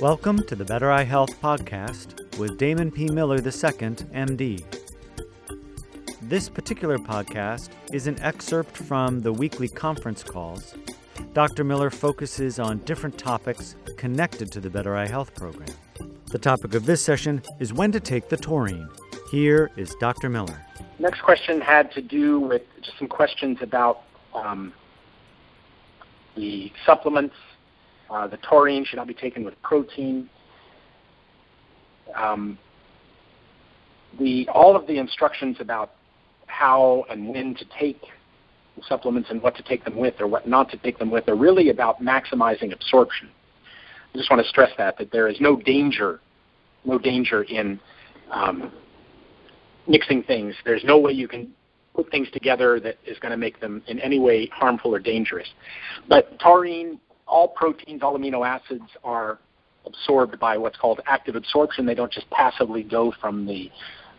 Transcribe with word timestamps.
Welcome 0.00 0.44
to 0.44 0.56
the 0.56 0.64
Better 0.66 0.90
Eye 0.90 1.04
Health 1.04 1.40
Podcast 1.40 2.36
with 2.36 2.58
Damon 2.58 2.90
P. 2.90 3.08
Miller 3.08 3.36
II, 3.36 3.42
MD. 3.42 4.64
This 6.22 6.48
particular 6.48 6.98
podcast 6.98 7.68
is 7.92 8.08
an 8.08 8.20
excerpt 8.20 8.76
from 8.76 9.20
the 9.20 9.32
weekly 9.32 9.68
conference 9.68 10.24
calls. 10.24 10.74
Dr. 11.32 11.62
Miller 11.64 11.90
focuses 11.90 12.58
on 12.58 12.78
different 12.78 13.18
topics 13.18 13.76
connected 13.96 14.50
to 14.50 14.60
the 14.60 14.70
Better 14.70 14.96
Eye 14.96 15.06
Health 15.06 15.34
program. 15.34 15.68
The 16.30 16.38
topic 16.38 16.74
of 16.74 16.86
this 16.86 17.02
session 17.02 17.40
is 17.60 17.72
when 17.72 17.92
to 17.92 18.00
take 18.00 18.28
the 18.28 18.36
taurine. 18.36 18.88
Here 19.30 19.70
is 19.76 19.94
Dr. 20.00 20.28
Miller. 20.28 20.64
Next 20.98 21.20
question 21.22 21.60
had 21.60 21.90
to 21.92 22.02
do 22.02 22.40
with 22.40 22.62
just 22.82 22.98
some 22.98 23.08
questions 23.08 23.58
about 23.60 24.02
um, 24.34 24.72
the 26.36 26.70
supplements 26.84 27.34
uh, 28.10 28.26
the 28.26 28.36
taurine 28.38 28.84
should 28.84 28.96
not 28.96 29.08
be 29.08 29.14
taken 29.14 29.44
with 29.44 29.60
protein. 29.62 30.28
Um, 32.14 32.58
the, 34.18 34.48
all 34.48 34.76
of 34.76 34.86
the 34.86 34.98
instructions 34.98 35.56
about 35.60 35.92
how 36.46 37.04
and 37.10 37.28
when 37.28 37.54
to 37.56 37.64
take 37.78 38.00
supplements 38.88 39.30
and 39.30 39.42
what 39.42 39.56
to 39.56 39.62
take 39.62 39.84
them 39.84 39.96
with 39.96 40.14
or 40.20 40.26
what 40.26 40.46
not 40.46 40.70
to 40.70 40.76
take 40.76 40.98
them 40.98 41.10
with 41.10 41.28
are 41.28 41.34
really 41.34 41.70
about 41.70 42.00
maximizing 42.00 42.72
absorption. 42.72 43.28
I 44.14 44.18
just 44.18 44.30
want 44.30 44.42
to 44.42 44.48
stress 44.48 44.70
that 44.78 44.96
that 44.98 45.10
there 45.10 45.28
is 45.28 45.36
no 45.40 45.56
danger, 45.56 46.20
no 46.84 46.98
danger 46.98 47.42
in 47.42 47.80
um, 48.30 48.72
mixing 49.88 50.22
things. 50.22 50.54
There's 50.64 50.84
no 50.84 50.98
way 50.98 51.12
you 51.12 51.28
can 51.28 51.52
put 51.94 52.10
things 52.10 52.28
together 52.32 52.78
that 52.80 52.96
is 53.06 53.18
going 53.18 53.30
to 53.30 53.36
make 53.36 53.60
them 53.60 53.82
in 53.86 53.98
any 54.00 54.18
way 54.18 54.46
harmful 54.52 54.94
or 54.94 54.98
dangerous. 54.98 55.48
But 56.08 56.38
taurine 56.38 57.00
all 57.26 57.48
proteins, 57.48 58.02
all 58.02 58.16
amino 58.16 58.46
acids 58.46 58.88
are 59.02 59.38
absorbed 59.84 60.38
by 60.38 60.56
what's 60.56 60.76
called 60.76 61.00
active 61.06 61.36
absorption. 61.36 61.86
They 61.86 61.94
don't 61.94 62.12
just 62.12 62.28
passively 62.30 62.82
go 62.82 63.12
from 63.20 63.46
the 63.46 63.70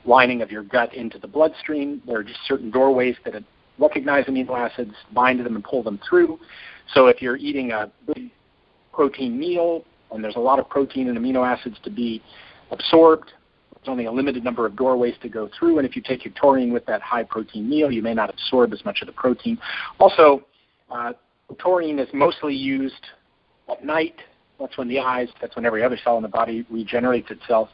lining 0.06 0.42
of 0.42 0.52
your 0.52 0.64
gut 0.64 0.94
into 0.94 1.20
the 1.20 1.28
bloodstream. 1.28 2.02
There 2.06 2.18
are 2.18 2.24
just 2.24 2.40
certain 2.48 2.72
doorways 2.72 3.16
that 3.26 3.36
recognize 3.78 4.26
amino 4.26 4.58
acids, 4.58 4.94
bind 5.14 5.38
to 5.40 5.44
them, 5.44 5.56
and 5.56 5.64
pull 5.64 5.84
them 5.84 6.00
through. 6.08 6.40
So 6.94 7.08
if 7.08 7.22
you're 7.22 7.38
eating 7.38 7.72
a 7.72 7.92
big 8.14 8.32
protein 8.94 9.38
meal 9.38 9.84
and 10.12 10.24
there's 10.24 10.38
a 10.38 10.40
lot 10.40 10.60
of 10.60 10.70
protein 10.70 11.10
and 11.10 11.18
amino 11.18 11.46
acids 11.46 11.78
to 11.84 11.90
be 11.90 12.22
absorbed, 12.72 13.32
only 13.88 14.06
a 14.06 14.12
limited 14.12 14.44
number 14.44 14.66
of 14.66 14.76
doorways 14.76 15.16
to 15.22 15.30
go 15.30 15.50
through. 15.58 15.80
And 15.80 15.88
if 15.88 15.96
you 15.96 16.02
take 16.02 16.26
your 16.26 16.34
taurine 16.34 16.72
with 16.74 16.86
that 16.86 17.02
high 17.02 17.24
protein 17.24 17.70
meal, 17.70 17.92
you 17.92 18.02
may 18.02 18.14
not 18.14 18.30
absorb 18.30 18.74
as 18.74 18.84
much 18.86 19.02
of 19.02 19.08
the 19.08 19.14
protein. 19.14 19.58
Also, 20.00 20.46
uh, 20.92 21.14
taurine 21.60 22.00
is 22.00 22.08
mostly 22.14 22.54
used 22.56 23.06
at 23.70 23.84
night. 23.84 24.16
That's 24.60 24.78
when 24.78 24.88
the 24.88 25.00
eyes, 25.00 25.30
that's 25.40 25.56
when 25.56 25.66
every 25.66 25.84
other 25.84 25.98
cell 26.04 26.18
in 26.18 26.24
the 26.24 26.30
body 26.30 26.66
regenerates 26.70 27.30
itself. 27.30 27.70